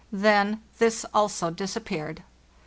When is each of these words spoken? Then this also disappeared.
Then 0.11 0.63
this 0.79 1.05
also 1.13 1.51
disappeared. 1.51 2.23